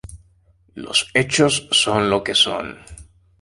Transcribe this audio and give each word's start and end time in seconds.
los 0.73 1.11
hechos 1.13 1.67
son 1.71 2.09
los 2.09 2.23
que 2.23 2.33
son 2.33 2.75